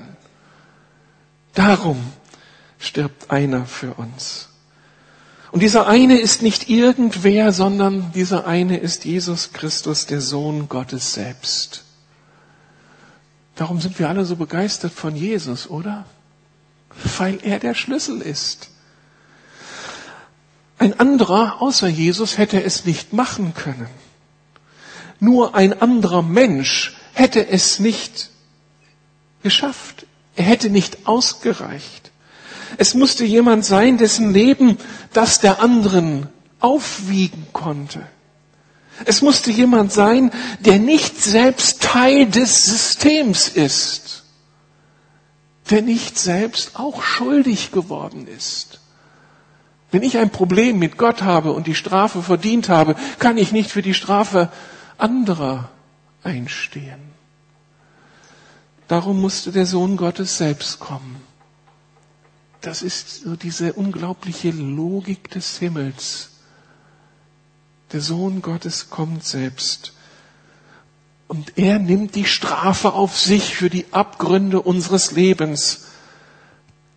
[1.54, 1.98] Darum
[2.80, 4.50] stirbt einer für uns.
[5.52, 11.13] Und dieser eine ist nicht irgendwer, sondern dieser eine ist Jesus Christus, der Sohn Gottes
[11.13, 11.84] selbst.
[13.56, 16.06] Darum sind wir alle so begeistert von Jesus, oder?
[17.17, 18.70] Weil er der Schlüssel ist.
[20.80, 23.88] Ein anderer außer Jesus hätte es nicht machen können.
[25.24, 28.32] Nur ein anderer Mensch hätte es nicht
[29.44, 30.08] geschafft.
[30.36, 32.10] Er hätte nicht ausgereicht.
[32.78, 34.80] Es musste jemand sein, dessen Leben
[35.14, 36.28] das der anderen
[36.60, 38.02] aufwiegen konnte.
[39.06, 44.24] Es musste jemand sein, der nicht selbst Teil des Systems ist,
[45.70, 48.80] der nicht selbst auch schuldig geworden ist.
[49.92, 53.70] Wenn ich ein Problem mit Gott habe und die Strafe verdient habe, kann ich nicht
[53.70, 54.50] für die Strafe
[55.02, 55.70] anderer
[56.24, 57.12] einstehen.
[58.88, 61.22] Darum musste der Sohn Gottes selbst kommen.
[62.60, 66.30] Das ist so diese unglaubliche Logik des Himmels.
[67.92, 69.94] Der Sohn Gottes kommt selbst.
[71.28, 75.86] Und er nimmt die Strafe auf sich für die Abgründe unseres Lebens,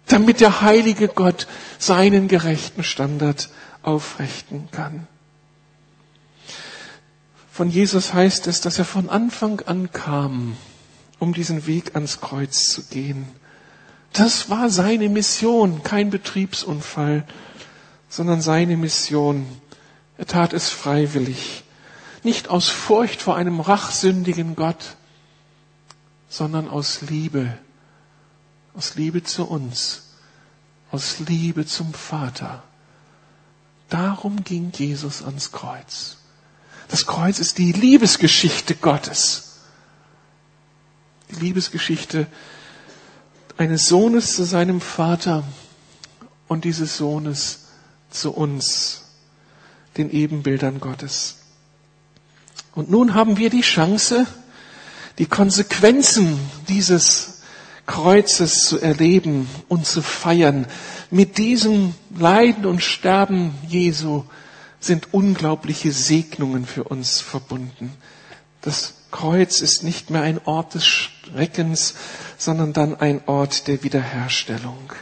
[0.07, 1.47] damit der heilige Gott
[1.79, 3.49] seinen gerechten Standard
[3.83, 5.07] aufrichten kann.
[7.55, 10.57] Von Jesus heißt es, dass er von Anfang an kam,
[11.21, 13.29] um diesen Weg ans Kreuz zu gehen.
[14.13, 17.25] Das war seine Mission, kein Betriebsunfall,
[18.09, 19.47] sondern seine Mission.
[20.19, 21.63] Er tat es freiwillig,
[22.25, 24.97] nicht aus Furcht vor einem rachsündigen Gott,
[26.29, 27.57] sondern aus Liebe,
[28.75, 30.17] aus Liebe zu uns,
[30.91, 32.65] aus Liebe zum Vater.
[33.91, 36.17] Darum ging Jesus ans Kreuz.
[36.89, 39.45] Das Kreuz ist die Liebesgeschichte Gottes
[41.31, 42.27] die Liebesgeschichte
[43.57, 45.45] eines Sohnes zu seinem Vater
[46.49, 47.67] und dieses Sohnes
[48.11, 49.03] zu uns,
[49.97, 51.37] den Ebenbildern Gottes.
[52.75, 54.27] Und nun haben wir die Chance,
[55.19, 57.43] die Konsequenzen dieses
[57.87, 60.67] Kreuzes zu erleben und zu feiern.
[61.11, 64.25] Mit diesem Leiden und Sterben Jesu
[64.85, 67.93] sind unglaubliche Segnungen für uns verbunden.
[68.61, 71.95] Das Kreuz ist nicht mehr ein Ort des Schreckens,
[72.37, 74.93] sondern dann ein Ort der Wiederherstellung.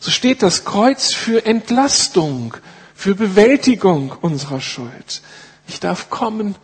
[0.00, 2.54] So steht das Kreuz für Entlastung,
[2.94, 5.22] für Bewältigung unserer Schuld.
[5.66, 6.56] Ich darf kommen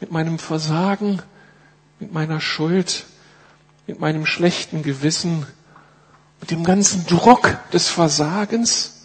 [0.00, 1.22] mit meinem Versagen,
[2.00, 3.04] mit meiner Schuld,
[3.86, 5.46] mit meinem schlechten Gewissen,
[6.40, 8.97] mit dem ganzen Druck des Versagens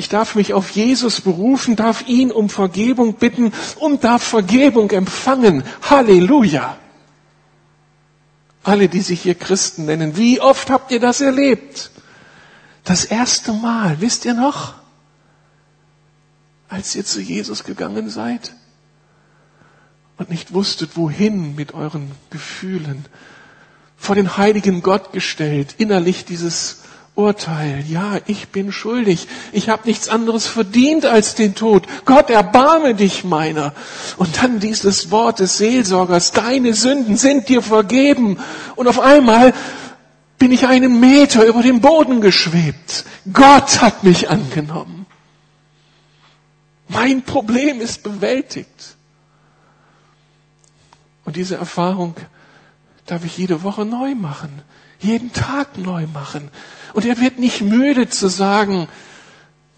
[0.00, 5.62] ich darf mich auf Jesus berufen, darf ihn um Vergebung bitten und darf Vergebung empfangen.
[5.90, 6.78] Halleluja.
[8.62, 11.90] Alle, die sich hier Christen nennen, wie oft habt ihr das erlebt?
[12.82, 14.72] Das erste Mal, wisst ihr noch?
[16.70, 18.54] Als ihr zu Jesus gegangen seid
[20.16, 23.04] und nicht wusstet, wohin mit euren Gefühlen,
[23.98, 26.84] vor den heiligen Gott gestellt, innerlich dieses
[27.20, 27.84] Urteil.
[27.88, 29.28] Ja, ich bin schuldig.
[29.52, 31.86] Ich habe nichts anderes verdient als den Tod.
[32.06, 33.74] Gott, erbarme dich meiner.
[34.16, 38.38] Und dann dieses Wort des Seelsorgers, deine Sünden sind dir vergeben.
[38.74, 39.52] Und auf einmal
[40.38, 43.04] bin ich einen Meter über dem Boden geschwebt.
[43.30, 45.04] Gott hat mich angenommen.
[46.88, 48.96] Mein Problem ist bewältigt.
[51.24, 52.16] Und diese Erfahrung
[53.06, 54.62] darf ich jede Woche neu machen,
[54.98, 56.50] jeden Tag neu machen.
[56.92, 58.88] Und er wird nicht müde zu sagen,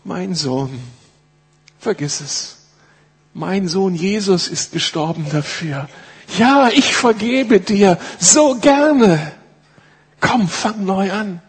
[0.05, 0.81] mein Sohn,
[1.79, 2.57] vergiss es.
[3.35, 5.89] Mein Sohn Jesus ist gestorben dafür.
[6.39, 9.33] Ja, ich vergebe dir so gerne.
[10.21, 11.41] Komm, fang neu an.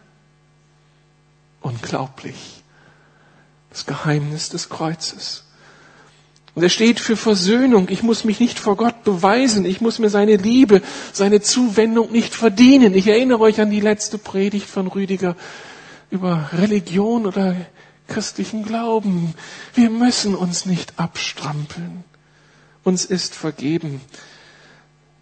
[1.62, 2.63] Unglaublich.
[3.69, 5.42] Das Geheimnis des Kreuzes.
[6.55, 7.87] Und er steht für Versöhnung.
[7.89, 9.65] Ich muss mich nicht vor Gott beweisen.
[9.65, 12.93] Ich muss mir seine Liebe, seine Zuwendung nicht verdienen.
[12.93, 15.35] Ich erinnere euch an die letzte Predigt von Rüdiger
[16.11, 17.55] über Religion oder
[18.07, 19.33] christlichen Glauben.
[19.73, 22.03] Wir müssen uns nicht abstrampeln.
[22.83, 24.01] Uns ist vergeben.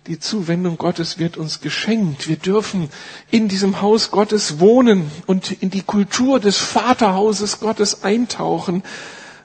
[0.07, 2.27] Die Zuwendung Gottes wird uns geschenkt.
[2.27, 2.89] Wir dürfen
[3.29, 8.83] in diesem Haus Gottes wohnen und in die Kultur des Vaterhauses Gottes eintauchen.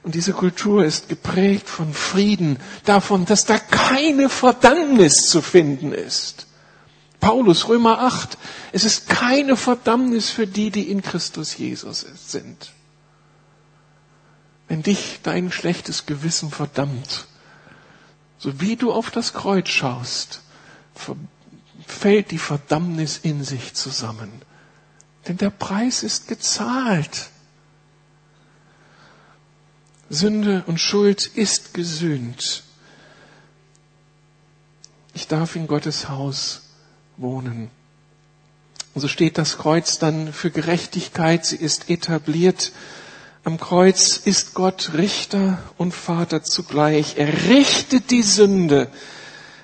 [0.07, 6.47] Und diese Kultur ist geprägt von Frieden, davon, dass da keine Verdammnis zu finden ist.
[7.19, 8.37] Paulus, Römer 8,
[8.71, 12.71] es ist keine Verdammnis für die, die in Christus Jesus sind.
[14.69, 17.25] Wenn dich dein schlechtes Gewissen verdammt,
[18.37, 20.39] so wie du auf das Kreuz schaust,
[21.85, 24.31] fällt die Verdammnis in sich zusammen.
[25.27, 27.27] Denn der Preis ist gezahlt.
[30.09, 32.63] Sünde und Schuld ist gesühnt.
[35.13, 36.61] Ich darf in Gottes Haus
[37.17, 37.69] wohnen.
[38.93, 41.45] Und so steht das Kreuz dann für Gerechtigkeit.
[41.45, 42.71] Sie ist etabliert.
[43.43, 47.17] Am Kreuz ist Gott Richter und Vater zugleich.
[47.17, 48.89] Er richtet die Sünde.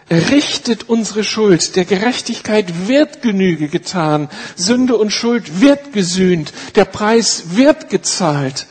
[0.10, 1.76] Er richtet unsere Schuld.
[1.76, 4.30] Der Gerechtigkeit wird Genüge getan.
[4.56, 6.54] Sünde und Schuld wird gesühnt.
[6.76, 8.68] Der Preis wird gezahlt.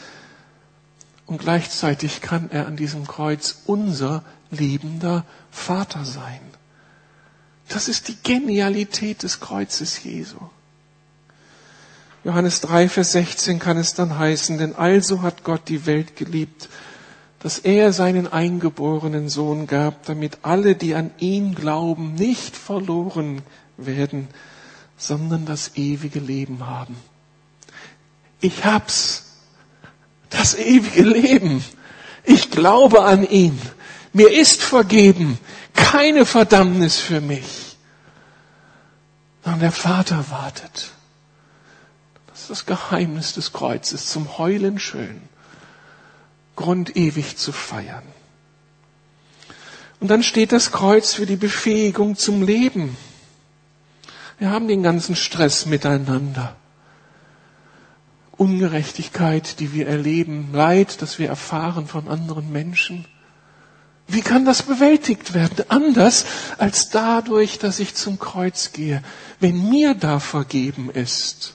[1.33, 6.43] Und gleichzeitig kann er an diesem Kreuz unser liebender Vater sein.
[7.69, 10.37] Das ist die Genialität des Kreuzes Jesu.
[12.23, 16.69] Johannes 3, Vers 16 kann es dann heißen, denn also hat Gott die Welt geliebt,
[17.39, 23.41] dass er seinen eingeborenen Sohn gab, damit alle, die an ihn glauben, nicht verloren
[23.79, 24.29] werden,
[24.99, 26.95] sondern das ewige Leben haben.
[28.43, 29.22] Ich hab's.
[30.33, 31.65] Das ewige Leben.
[32.25, 33.61] Ich glaube an ihn.
[34.13, 35.39] Mir ist vergeben.
[35.75, 37.77] Keine Verdammnis für mich.
[39.43, 40.93] Sondern der Vater wartet
[42.43, 45.23] ist das Geheimnis des Kreuzes, zum Heulen schön,
[46.57, 48.03] Grund ewig zu feiern.
[50.01, 52.97] Und dann steht das Kreuz für die Befähigung zum Leben.
[54.41, 56.57] Wir haben den ganzen Stress miteinander.
[58.37, 63.05] Ungerechtigkeit, die wir erleben, Leid, das wir erfahren von anderen Menschen.
[64.09, 65.65] Wie kann das bewältigt werden?
[65.69, 66.25] Anders
[66.59, 69.03] als dadurch, dass ich zum Kreuz gehe.
[69.41, 71.55] Wenn mir da vergeben ist,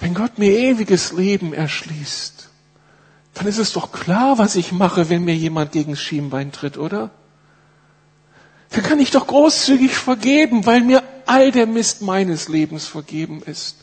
[0.00, 2.48] wenn Gott mir ewiges Leben erschließt,
[3.34, 6.76] dann ist es doch klar, was ich mache, wenn mir jemand gegen das Schienbein tritt,
[6.78, 7.10] oder?
[8.70, 13.76] Dann kann ich doch großzügig vergeben, weil mir all der Mist meines Lebens vergeben ist.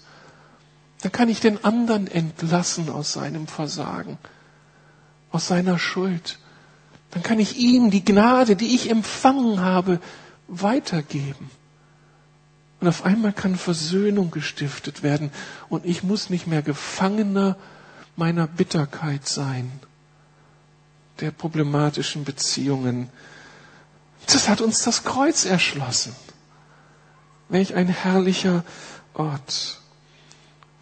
[1.06, 4.18] Dann kann ich den anderen entlassen aus seinem Versagen,
[5.30, 6.40] aus seiner Schuld.
[7.12, 10.00] Dann kann ich ihm die Gnade, die ich empfangen habe,
[10.48, 11.52] weitergeben.
[12.80, 15.30] Und auf einmal kann Versöhnung gestiftet werden
[15.70, 17.56] und ich muss nicht mehr Gefangener
[18.16, 19.72] meiner Bitterkeit sein,
[21.20, 23.12] der problematischen Beziehungen.
[24.26, 26.16] Das hat uns das Kreuz erschlossen.
[27.48, 28.64] Welch ein herrlicher
[29.14, 29.85] Ort.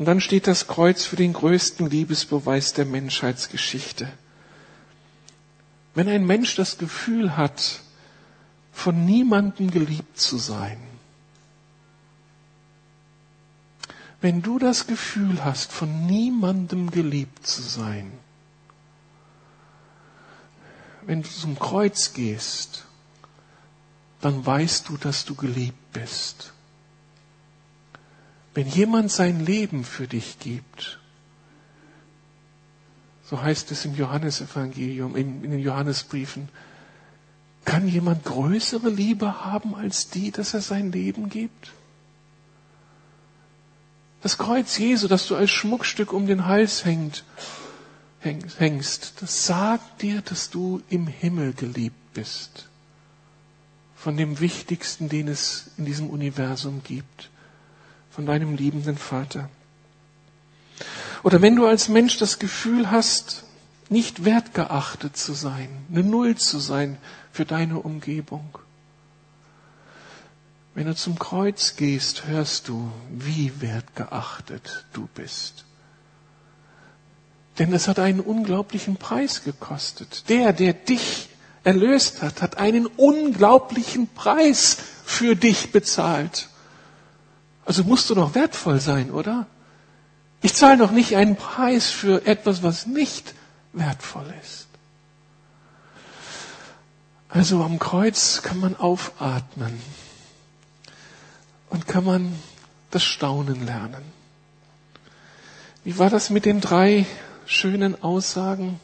[0.04, 4.12] Und dann steht das Kreuz für den größten Liebesbeweis der Menschheitsgeschichte.
[5.96, 7.80] Wenn ein Mensch das Gefühl hat,
[8.74, 10.78] von niemandem geliebt zu sein,
[14.20, 18.12] Wenn du das Gefühl hast, von niemandem geliebt zu sein,
[21.06, 22.84] wenn du zum Kreuz gehst,
[24.20, 26.53] dann weißt du, dass du geliebt bist.
[28.54, 31.00] Wenn jemand sein Leben für dich gibt,
[33.26, 36.49] so heißt es im Johannesevangelium, in, in den Johannesbriefen,
[37.66, 41.72] kann jemand größere Liebe haben als die, dass er sein Leben gibt?
[44.22, 47.24] Das Kreuz Jesu, das du als Schmuckstück um den Hals hängt,
[48.22, 52.70] hängst, das sagt dir, dass du im Himmel geliebt bist.
[53.95, 57.30] Von dem Wichtigsten, den es in diesem Universum gibt.
[58.14, 59.49] Von deinem liebenden Vater.
[61.24, 63.43] Oder wenn du als Mensch das Gefühl hast,
[63.89, 66.97] nicht wertgeachtet zu sein, eine Null zu sein
[67.32, 68.57] für deine Umgebung,
[70.76, 75.66] wenn du zum Kreuz gehst, hörst du, wie wertgeachtet du bist.
[77.59, 80.28] Denn es hat einen unglaublichen Preis gekostet.
[80.30, 81.30] Der, der dich
[81.64, 86.49] erlöst hat, hat einen unglaublichen Preis für dich bezahlt.
[87.66, 89.47] Also musst du doch wertvoll sein, oder?
[90.41, 93.34] Ich zahle doch nicht einen Preis für etwas, was nicht
[93.72, 94.68] wertvoll ist.
[97.30, 99.82] Also am Kreuz kann man aufatmen
[101.70, 102.36] und kann man
[102.91, 104.03] das Staunen lernen.
[105.84, 107.05] Wie war das mit den drei
[107.45, 108.80] schönen Aussagen?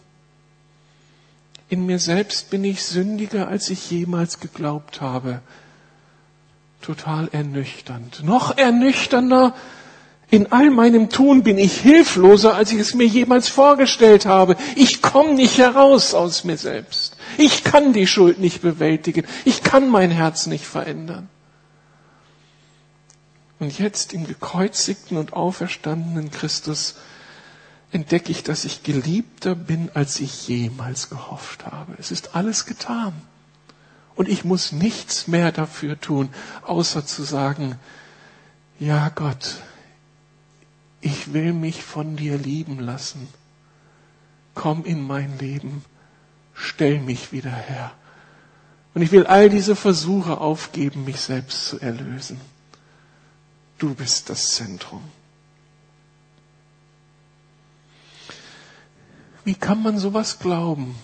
[1.69, 5.41] In mir selbst bin ich sündiger, als ich jemals geglaubt habe.
[6.81, 8.23] Total ernüchternd.
[8.23, 9.53] Noch ernüchternder,
[10.31, 14.55] in all meinem Tun bin ich hilfloser, als ich es mir jemals vorgestellt habe.
[14.75, 17.17] Ich komme nicht heraus aus mir selbst.
[17.37, 19.25] Ich kann die Schuld nicht bewältigen.
[19.43, 21.29] Ich kann mein Herz nicht verändern.
[23.57, 26.95] Und jetzt im gekreuzigten und auferstandenen Christus
[27.91, 31.95] entdecke ich, dass ich geliebter bin, als ich jemals gehofft habe.
[31.97, 33.13] Es ist alles getan.
[34.19, 36.27] Und ich muss nichts mehr dafür tun,
[36.63, 37.79] außer zu sagen,
[38.77, 39.61] ja Gott,
[40.99, 43.29] ich will mich von dir lieben lassen.
[44.55, 45.85] Komm in mein Leben,
[46.53, 47.93] stell mich wieder her.
[48.93, 52.41] Und ich will all diese Versuche aufgeben, mich selbst zu erlösen.
[53.77, 55.01] Du bist das Zentrum.
[59.45, 60.97] Wie kann man sowas glauben?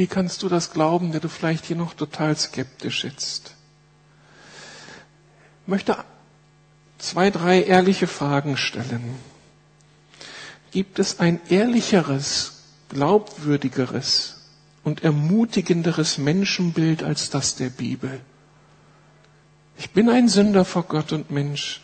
[0.00, 3.52] Wie kannst du das glauben, der du vielleicht hier noch total skeptisch sitzt?
[5.60, 5.94] Ich möchte
[6.96, 9.16] zwei, drei ehrliche Fragen stellen.
[10.70, 14.40] Gibt es ein ehrlicheres, glaubwürdigeres
[14.84, 18.22] und ermutigenderes Menschenbild als das der Bibel?
[19.76, 21.82] Ich bin ein Sünder vor Gott und Mensch.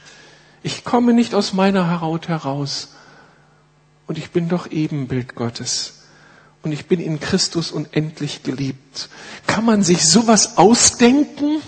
[0.62, 2.95] Ich komme nicht aus meiner Haut heraus.
[4.07, 6.06] Und ich bin doch Ebenbild Gottes.
[6.67, 9.09] Und ich bin in Christus unendlich geliebt.
[9.47, 11.62] Kann man sich sowas ausdenken?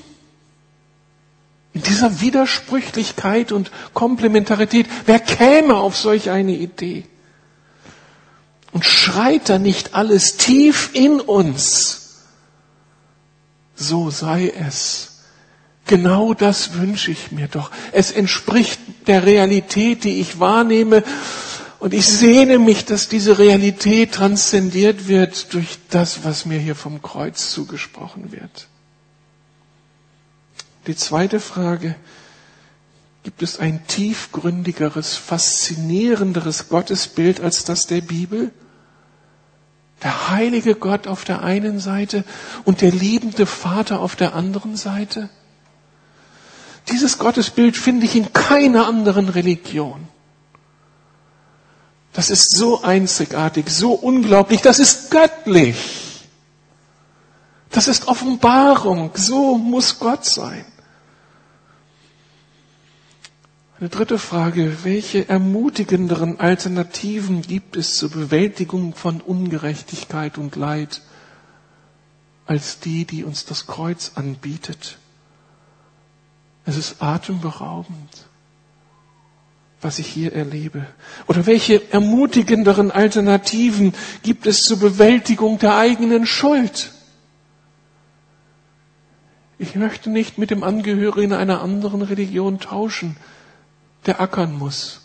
[1.72, 4.88] In dieser Widersprüchlichkeit und Komplementarität.
[5.06, 7.04] Wer käme auf solch eine Idee?
[8.72, 12.24] Und schreit da nicht alles tief in uns?
[13.76, 15.20] So sei es.
[15.86, 17.70] Genau das wünsche ich mir doch.
[17.92, 21.04] Es entspricht der Realität, die ich wahrnehme.
[21.78, 27.02] Und ich sehne mich, dass diese Realität transzendiert wird durch das, was mir hier vom
[27.02, 28.66] Kreuz zugesprochen wird.
[30.88, 31.94] Die zweite Frage,
[33.22, 38.50] gibt es ein tiefgründigeres, faszinierenderes Gottesbild als das der Bibel?
[40.02, 42.24] Der heilige Gott auf der einen Seite
[42.64, 45.28] und der liebende Vater auf der anderen Seite?
[46.90, 50.08] Dieses Gottesbild finde ich in keiner anderen Religion.
[52.18, 55.76] Das ist so einzigartig, so unglaublich, das ist göttlich.
[57.70, 60.64] Das ist Offenbarung, so muss Gott sein.
[63.78, 71.02] Eine dritte Frage, welche ermutigenderen Alternativen gibt es zur Bewältigung von Ungerechtigkeit und Leid
[72.46, 74.98] als die, die uns das Kreuz anbietet?
[76.64, 78.26] Es ist atemberaubend,
[79.80, 80.86] was ich hier erlebe.
[81.26, 86.92] Oder welche ermutigenderen Alternativen gibt es zur Bewältigung der eigenen Schuld?
[89.58, 93.16] Ich möchte nicht mit dem Angehörigen einer anderen Religion tauschen,
[94.06, 95.00] der ackern muss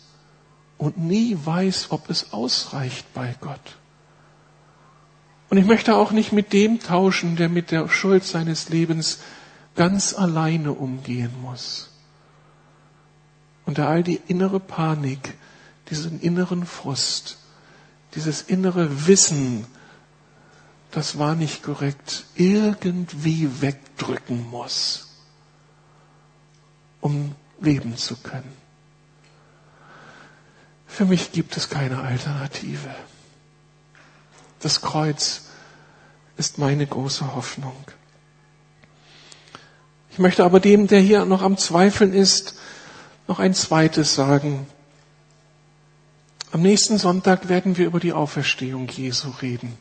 [0.78, 3.76] und nie weiß, ob es ausreicht bei Gott.
[5.50, 9.20] Und ich möchte auch nicht mit dem tauschen, der mit der Schuld seines Lebens
[9.76, 11.90] ganz alleine umgehen muss.
[13.66, 15.34] Und all die innere Panik,
[15.90, 17.38] diesen inneren Frust,
[18.14, 19.66] dieses innere Wissen,
[20.90, 25.08] das war nicht korrekt, irgendwie wegdrücken muss,
[27.00, 28.52] um leben zu können.
[30.86, 32.94] Für mich gibt es keine Alternative.
[34.60, 35.46] Das Kreuz
[36.36, 37.76] ist meine große Hoffnung.
[40.10, 42.54] Ich möchte aber dem, der hier noch am Zweifeln ist,
[43.26, 44.66] noch ein zweites sagen.
[46.52, 49.76] Am nächsten Sonntag werden wir über die Auferstehung Jesu reden.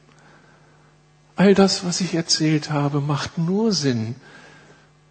[1.36, 4.16] All das, was ich erzählt habe, macht nur Sinn,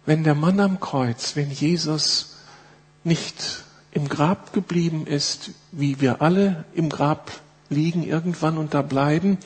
[0.05, 2.37] wenn der Mann am Kreuz, wenn Jesus
[3.03, 7.31] nicht im Grab geblieben ist, wie wir alle im Grab
[7.69, 9.37] liegen irgendwann und da bleiben,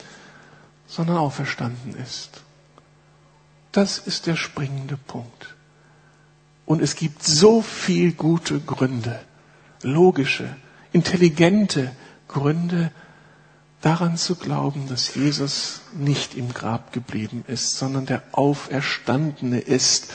[0.88, 2.42] sondern auferstanden ist.
[3.72, 5.57] Das ist der springende Punkt.
[6.68, 9.20] Und es gibt so viel gute Gründe,
[9.82, 10.54] logische,
[10.92, 11.92] intelligente
[12.28, 12.92] Gründe,
[13.82, 20.12] daran zu glauben, dass Jesus nicht im Grab geblieben ist, sondern der Auferstandene ist.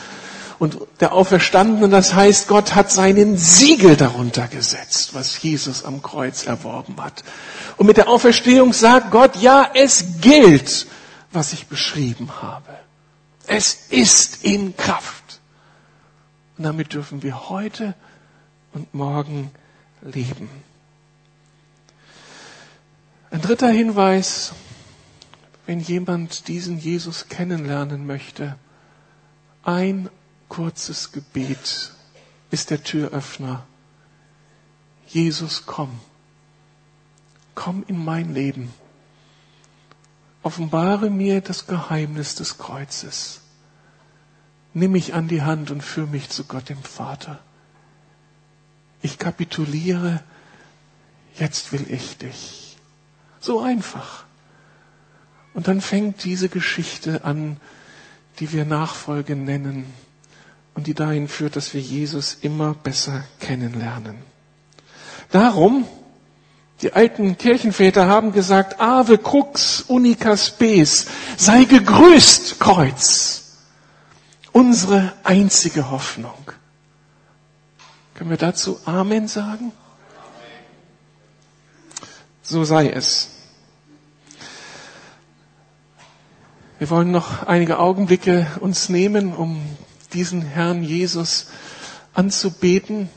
[0.59, 6.46] und der Auferstandene, das heißt, Gott hat seinen Siegel darunter gesetzt, was Jesus am Kreuz
[6.46, 7.24] erworben hat.
[7.78, 10.86] Und mit der Auferstehung sagt Gott, ja, es gilt,
[11.32, 12.76] was ich beschrieben habe.
[13.46, 15.22] Es ist in Kraft.
[16.62, 17.92] Und damit dürfen wir heute
[18.72, 19.50] und morgen
[20.00, 20.48] leben.
[23.32, 24.52] Ein dritter Hinweis,
[25.66, 28.54] wenn jemand diesen Jesus kennenlernen möchte,
[29.64, 30.08] ein
[30.48, 31.90] kurzes Gebet
[32.52, 33.66] ist der Türöffner.
[35.08, 35.98] Jesus, komm.
[37.56, 38.72] Komm in mein Leben.
[40.44, 43.41] Offenbare mir das Geheimnis des Kreuzes.
[44.75, 47.39] Nimm mich an die Hand und führe mich zu Gott dem Vater.
[49.03, 50.23] Ich kapituliere,
[51.39, 52.77] jetzt will ich dich.
[53.41, 54.25] So einfach.
[55.55, 57.59] Und dann fängt diese Geschichte an,
[58.39, 59.93] die wir Nachfolge nennen
[60.75, 64.16] und die dahin führt, dass wir Jesus immer besser kennenlernen.
[65.31, 65.87] Darum,
[66.81, 71.07] die alten Kirchenväter haben gesagt, Ave Crux unica spes,
[71.37, 73.41] sei gegrüßt, Kreuz,
[74.53, 76.53] unsere einzige Hoffnung.
[78.14, 79.72] Können wir dazu Amen sagen?
[82.42, 83.30] So sei es.
[86.78, 89.62] Wir wollen noch einige Augenblicke uns nehmen, um
[90.12, 91.46] diesen Herrn Jesus
[92.12, 93.09] anzubeten.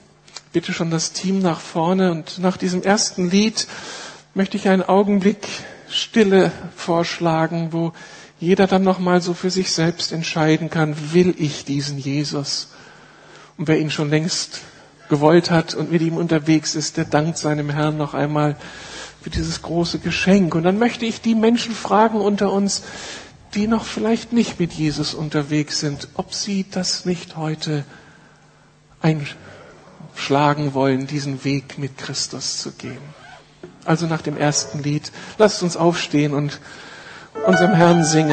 [0.54, 3.68] Bitte schon das Team nach vorne und nach diesem ersten Lied
[4.36, 5.48] möchte ich einen Augenblick
[5.90, 7.92] Stille vorschlagen, wo
[8.40, 12.70] jeder dann nochmal so für sich selbst entscheiden kann, will ich diesen Jesus?
[13.58, 14.62] Und wer ihn schon längst
[15.10, 18.58] gewollt hat und mit ihm unterwegs ist, der dankt seinem Herrn noch einmal
[19.22, 20.56] für dieses große Geschenk.
[20.56, 22.84] Und dann möchte ich die Menschen fragen unter uns,
[23.54, 27.86] die noch vielleicht nicht mit Jesus unterwegs sind, ob sie das nicht heute
[29.02, 33.02] einschlagen wollen, diesen Weg mit Christus zu gehen.
[33.86, 36.60] Also nach dem ersten Lied, lasst uns aufstehen und
[37.46, 38.32] unserem Herrn singen.